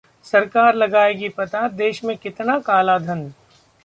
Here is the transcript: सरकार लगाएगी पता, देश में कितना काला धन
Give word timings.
सरकार 0.25 0.75
लगाएगी 0.75 1.29
पता, 1.29 1.67
देश 1.67 2.03
में 2.03 2.15
कितना 2.17 2.57
काला 2.59 2.97
धन 2.99 3.23